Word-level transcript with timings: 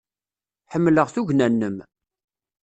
Ḥemmleɣ 0.71 1.07
tugna-nnem. 1.15 1.77